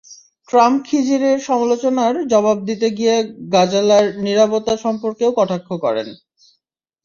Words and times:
Trump 0.49 0.79
খিজিরের 0.87 1.37
সমালোচনার 1.47 2.13
জবাব 2.31 2.57
দিতে 2.69 2.87
গিয়ে 2.97 3.15
গাজালার 3.53 4.05
নীরবতা 4.23 4.73
সম্পর্কেও 4.85 5.31
কটাক্ষ 5.37 5.69
করেন। 5.85 6.07